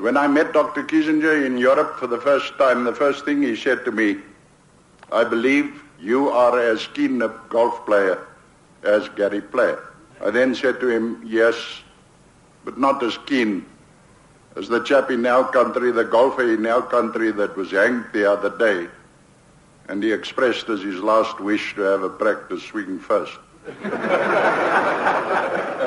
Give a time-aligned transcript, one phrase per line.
[0.00, 0.84] When I met Dr.
[0.84, 4.16] Kissinger in Europe for the first time, the first thing he said to me,
[5.12, 8.26] I believe you are as keen a golf player
[8.82, 9.78] as Gary Player.
[10.24, 11.54] I then said to him, yes,
[12.64, 13.66] but not as keen
[14.56, 18.32] as the chap in our country, the golfer in our country that was hanged the
[18.32, 18.88] other day.
[19.88, 23.38] And he expressed as his last wish to have a practice swing first.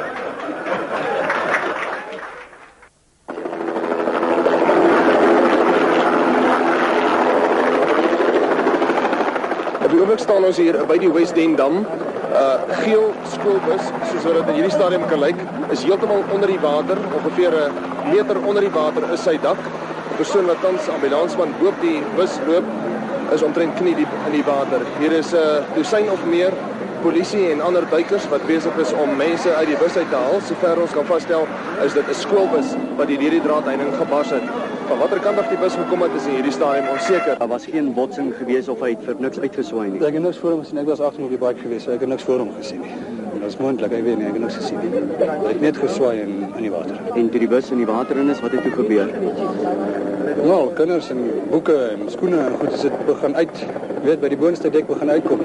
[10.13, 11.79] oomblik staan ons hier by die Westend Dam.
[12.37, 15.39] Uh geel skoolbus, soos wat dit in hierdie stadium kan lyk,
[15.73, 19.57] is heeltemal onder die water, ongeveer 'n meter onder die water is sy dak.
[19.57, 22.63] 'n Persoon wat tans ambulansman boop die bus loop,
[23.33, 24.85] is omtrent knie diep in die water.
[24.99, 26.53] Hier is 'n uh, dosyn of meer
[27.01, 30.39] polisie en ander duikers wat besig is om mense uit die bus uit te haal.
[30.41, 31.47] Sover ons kan vasstel,
[31.85, 34.45] is dit 'n skoolbus wat hierdie draadheining gebars het.
[34.87, 37.37] Van watter kant af die bus gekom het, is in hierdie stadium onseker.
[37.39, 40.01] Daar was geen botsing gewees of hy het vir niks uitgeswaai nie.
[40.03, 40.81] Ek het niks voor hom gesien.
[40.81, 42.91] Ek was agter op die bike gewees, so ek het niks voor hom gesien nie.
[43.33, 45.01] Dit is moontlik, ek weet nie, ek het niks gesien nie.
[45.23, 46.99] Hy het net geswaai in in die water.
[47.15, 49.11] En toe die bus in die water in is, wat het toe gebeur?
[50.43, 53.67] Nou, kinders en boeke en skoene en goed, as dit begin uit,
[54.03, 55.43] weet by die boonste dek begin uitkom.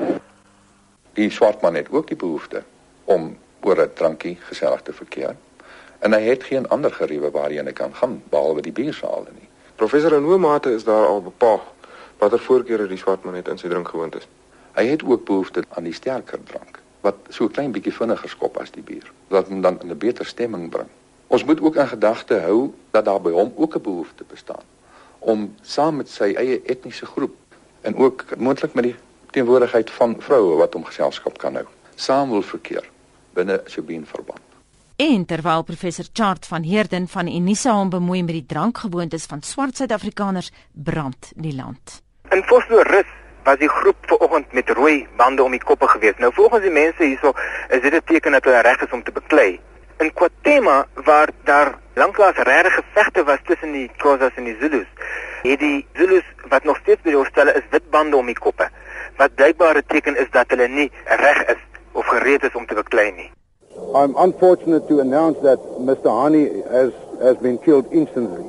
[1.19, 2.62] Die swart man het ook die behoefte
[3.06, 5.36] om oor 'n drankie gesellig te verkeer.
[5.98, 9.48] En hy het geen ander geriewe waarheen hy kan gaan behalwe die biersale nie.
[9.77, 11.62] Professor in hoe mate is daar al bepaal
[12.18, 14.28] watter voorkeure die swart man het in sy drinkgewoontes?
[14.74, 18.56] Hy het ook behoefte aan die sterker drank wat so 'n klein bietjie vinniger skop
[18.56, 20.88] as die bier, wat hom dan in 'n beter stemming bring.
[21.27, 24.64] Ons moet ook in gedagte hou dat daar by hom ook 'n behoefte bestaan
[25.18, 27.34] om saam met sy eie etniese groep
[27.80, 28.96] en ook moontlik met die
[29.30, 32.90] teenwoordigheid van vroue wat hom geselskap kan hou, saam wil verkeer
[33.33, 34.47] binne Shobeen verband.
[34.98, 39.77] En terwyl professor Chart van Heerden van Unisa hom bemoei met die drankgewoontes van swart
[39.78, 42.02] Suid-Afrikaners, brand die land.
[42.34, 43.12] In Vosloorus
[43.46, 46.18] was die groep vanoggend met rooi bande om die koppe gewees.
[46.18, 47.33] Nou volgens die mense hierso
[47.68, 49.61] is dit 'n teken dat hulle reg is om te beklei.
[49.98, 54.90] In KwaTema waar daar lanklaas regte gevegte was tussen die Xhosas en die Zulus,
[55.42, 58.68] het die Zulus wat nog steeds by die hostelle is wit bande om die koppe.
[59.17, 61.62] Wat blykbaar 'n teken is dat hulle nie reg is
[61.92, 63.30] of gereed is om te beklei nie.
[63.94, 66.11] I'm unfortunate to announce that Mr.
[66.11, 68.44] Hani has, has been killed instantly.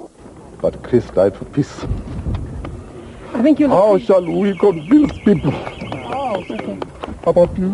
[0.62, 1.86] But Chris died for peace.
[3.34, 5.54] I think you'll How shall we convince people
[6.12, 6.78] Oh, okay.
[7.26, 7.72] about you?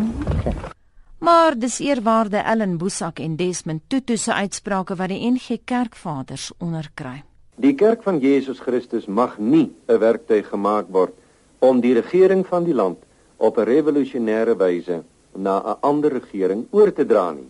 [1.18, 7.22] Maar dis eerwaarde Ellen Boesak en Desmond Tutu se uitsprake wat die NG Kerkvaders onderkry.
[7.56, 11.12] Die kerk van Jesus Christus mag nie 'n werktuig gemaak word
[11.58, 12.98] om die regering van die land
[13.36, 15.02] op 'n revolusionêre wyse
[15.36, 17.48] na 'n ander regering oor te dra nie.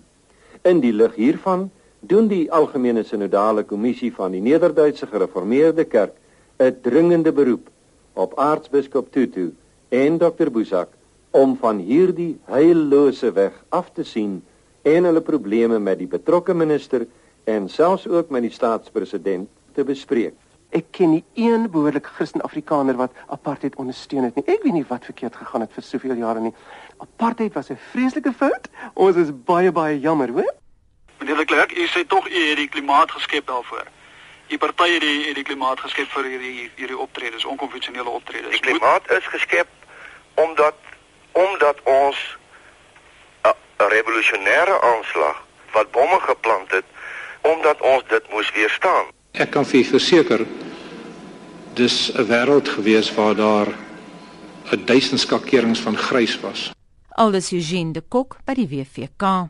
[0.62, 1.70] In die lig hiervan
[2.00, 6.14] doen die algemene sinodale kommissie van die Nederduitse Gereformeerde Kerk
[6.58, 7.68] 'n dringende beroep
[8.14, 9.52] op aartsbiskop Tutu
[9.88, 10.88] en Dr Boesak
[11.30, 14.42] om van hierdie heillose weg af te sien
[14.82, 17.06] en hulle probleme met die betrokke minister
[17.44, 20.34] en selfs ook met die staatspresident te bespreek.
[20.76, 24.44] Ek ken nie een behoorlike Christen Afrikaner wat apartheid ondersteun het nie.
[24.44, 26.52] Ek weet nie wat verkeerd gegaan het vir soveel jare nie.
[27.00, 28.68] Apartheid was 'n vreeslike fout.
[28.94, 30.52] Ons is baie baie jammer, hoor.
[31.18, 33.86] Meneer de Klerk, u sê tog u het die klimaat geskep daarvoor.
[34.46, 38.50] Die party het die het die klimaat geskep vir hierdie hierdie optredes, onkonvensionele optredes.
[38.50, 39.68] Die klimaat is geskep
[40.34, 40.74] omdat
[41.32, 42.36] omdat ons
[43.42, 46.84] 'n revolusionêre aanslag wat bomme geplant het
[47.40, 49.04] omdat ons dit moes weerstaan.
[49.32, 50.46] Ek kan vir verseker
[51.76, 53.68] dis 'n wêreld gewees waar daar
[54.72, 56.70] 'n duisend skakerings van grys was.
[57.08, 59.48] Aldus Eugene de Kok by die WVK.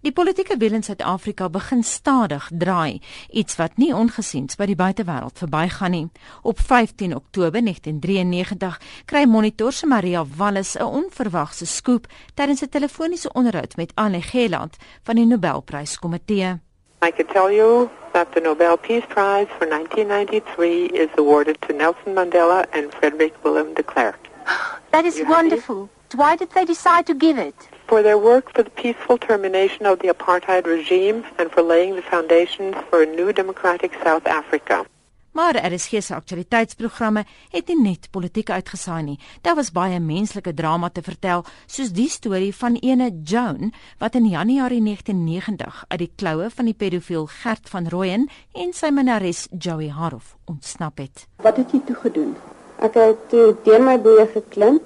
[0.00, 5.38] Die politieke wiel in Suid-Afrika begin stadig draai, iets wat nie ongesiens by die buitewêreld
[5.38, 6.10] verbygaan nie.
[6.42, 13.32] Op 15 Oktober 1993 kry Monitor se Maria Wallis 'n onverwagse skoop tydens 'n telefoniese
[13.32, 16.60] onderhoud met Anne Geland van die Nobelpryskomitee.
[17.00, 22.14] I can tell you that the Nobel Peace Prize for 1993 is awarded to Nelson
[22.14, 24.28] Mandela and Frederick Willem de Klerk.
[24.90, 25.90] That is wonderful.
[26.14, 27.54] Why did they decide to give it?
[27.86, 32.02] For their work for the peaceful termination of the apartheid regime and for laying the
[32.02, 34.86] foundations for a new democratic South Africa.
[35.32, 39.18] Maar RSG se aktualiteitsprogramme het nie net politiek uitgesaai nie.
[39.42, 44.26] Daar was baie menslike drama te vertel, soos die storie van ene Joan wat in
[44.26, 49.90] Januarie 1990 uit die kloue van die pedofiel Gert van Rooyen en sy minnares Joey
[49.90, 51.26] Harof ontsnap het.
[51.44, 52.34] Wat het jy toe gedoen?
[52.78, 54.80] Ek het toe deur my boeie geklim,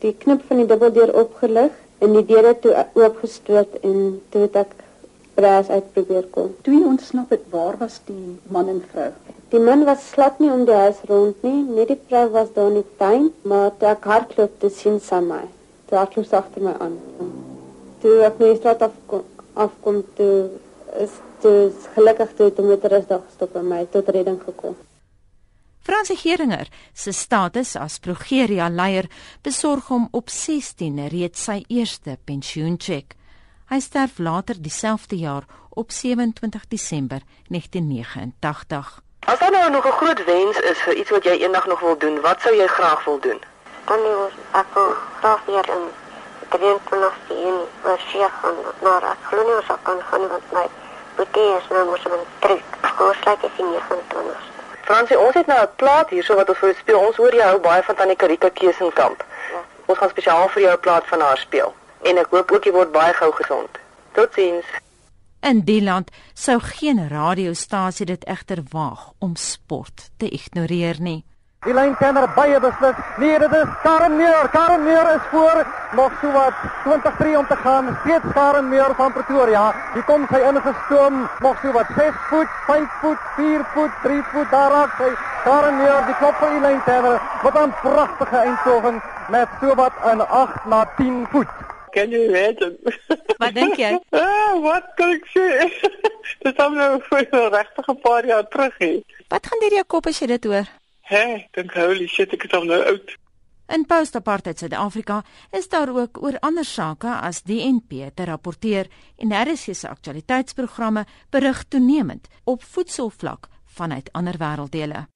[0.00, 1.72] die knip van die dubbeldeur opgelig
[2.04, 4.72] en die deure toe oopgestoot en toe het ek
[5.34, 6.52] braas uit probeer kom.
[6.62, 9.10] Toe jy ontsnap het, waar was die man en vrou?
[9.54, 12.72] Die man was glad nie om die huis rond nie, net die vrou was daar
[12.72, 15.42] in die tuin, maar toe ek hardloop te sien sy my.
[15.90, 16.96] Toe hardloop sy agter my aan.
[18.02, 19.26] Toe ek net straat afkom,
[19.66, 20.34] afkom toe
[21.02, 21.14] is
[21.44, 24.76] toe is gelukkig toe het hom met rustig gestop en my tot redding gekom.
[25.84, 29.10] Fransie Geringer se status as Progeria leier
[29.44, 33.12] besorg hom op 16 reeds sy eerste pensioencheck.
[33.68, 39.00] Hy sterf later dieselfde jaar op 27 Desember 1989.
[39.24, 41.98] As daar nou nog 'n groot wens is vir iets wat jy eendag nog wil
[41.98, 43.40] doen, wat sou jy graag wil doen?
[43.84, 44.66] Dan wil ek
[45.20, 45.84] graag weer in
[46.48, 50.66] 23 Junie oorsee gaan maar ek glo nie ons kan gaan want my
[51.16, 52.64] boetie is nou mos met trek.
[52.98, 54.36] Ons lyk as jy 29.
[54.80, 56.98] Fransie, ons het nou 'n plaat hierso wat ons vir speel.
[56.98, 59.24] Ons hoor jy hou baie van Tannie Karika Kesenkamp.
[59.52, 59.60] Ja.
[59.86, 61.74] Ons gaan spesiaal vir jou 'n plaat van haar speel.
[62.04, 63.78] En ek hoop ook jy word baie gou gesond.
[64.12, 64.66] Totsiens.
[65.44, 71.24] In die land sou geen radiostasie dit egter waag om sport te ignoreer nie.
[71.64, 72.96] Die lyn kenner baie beslis.
[73.20, 74.48] Nee, dit is Karen Meer.
[74.52, 75.62] Karen Meer is voor
[75.96, 76.54] nog so wat
[76.84, 77.98] 23 om te gaan.
[78.02, 79.64] Steeds Karen Meer van Pretoria.
[79.94, 81.22] Hier kom sy ingestoom.
[81.40, 85.12] Nog so wat 6 voet, 5 voet, 4 voet, 3 voet daar raak sy.
[85.44, 87.20] Karen Meer, die klop vir die lyn kenner.
[87.42, 91.73] Wat 'n pragtige eindtoging met so wat 'n 8 na 10 voet.
[91.94, 92.74] Can you imagine?
[93.38, 93.92] Wat dink jy?
[94.18, 95.44] ah, wat kan ek sê?
[96.42, 98.88] Dit is nou vir 'n regtige paar jaar terug hè.
[99.30, 100.66] Wat gaan deur jou kop as jy dit hoor?
[101.06, 103.14] Hé, hey, dink holy shit, ek is al nou oud.
[103.70, 105.22] In post-apartheid Suid-Afrika
[105.54, 111.06] is daar ook oor ander sake as die NP te rapporteer en RSG se aktualiteitsprogramme
[111.30, 113.48] berig toenemend op voedselvlak
[113.78, 115.06] vanuit ander wêrelddele.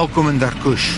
[0.00, 0.96] Welkom in Darkush.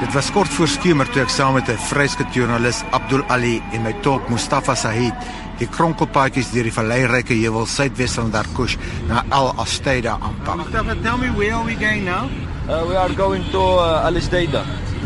[0.00, 3.82] Dit was kort voor skemer toe ek saam met 'n vryskut joernalis Abdul Ali en
[3.82, 5.14] my tolk Mustafa Sahid
[5.58, 8.76] die kronkelpaadjies deur die valleiryke heuwel suidwes van Darkush
[9.08, 10.56] na Al Asteida aanpak.
[10.56, 12.28] Mustafa, tell me where are we going now?
[12.68, 14.62] Uh, we are going to uh, Al Asteida.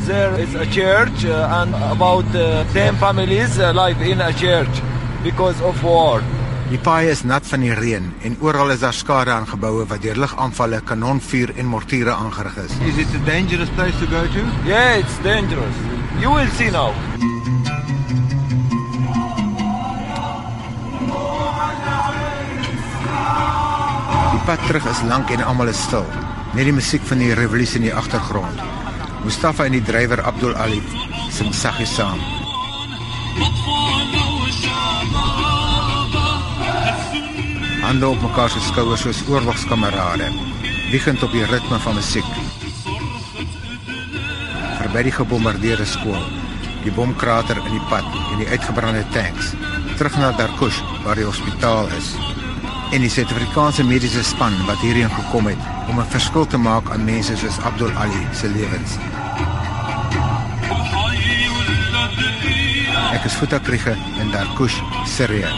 [0.06, 4.93] There is a church uh, and about uh, 10 families uh, live in a church
[5.24, 6.20] because of war.
[6.68, 10.02] Die paai is nat van die reën en oral is daar skade aan geboue wat
[10.04, 12.76] deur ligaanvalle, kanonvuur en mortiere aangerig is.
[12.88, 14.44] Is it a dangerous place to go to?
[14.68, 15.76] Yeah, it's dangerous.
[16.20, 16.92] You will see now.
[24.34, 26.04] Die pad terug is lank en almal is stil.
[26.52, 28.60] Net die musiek van die revolusie in die agtergrond.
[29.24, 30.82] Mustafa en die drywer Abdul Ali
[31.32, 32.20] sing saggies saam.
[37.84, 40.26] Hande op mekaar se skouers soos oorlogskamerade,
[40.90, 42.30] wiegend op die ritme van musiek.
[44.78, 46.24] Verby die gebombardeerde skool,
[46.82, 49.52] die bomkrater in die pad en die uitgebrande tanks,
[49.98, 52.14] terug na Darkush waar die hospitaal is.
[52.92, 57.04] En die Suid-Afrikaanse mediese span wat hierheen gekom het om 'n verskil te maak aan
[57.04, 58.98] mense soos Abdul Ali se lewens.
[63.12, 65.48] Ek is Futa Kriege in Darkush, Sirië.